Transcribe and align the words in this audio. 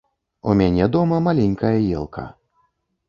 У 0.51 0.53
мяне 0.61 0.87
дома 0.95 1.19
маленькая 1.27 1.77
ёлка. 2.01 2.29